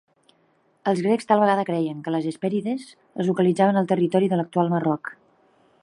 Els 0.91 1.01
grecs 1.07 1.27
tal 1.31 1.41
vegada 1.43 1.65
creien 1.67 1.99
que 2.07 2.13
les 2.15 2.25
Hespèrides 2.31 2.87
es 3.25 3.31
localitzaven 3.31 3.81
al 3.83 3.93
territori 3.93 4.33
de 4.33 4.41
l'actual 4.41 4.75
Marroc. 4.77 5.15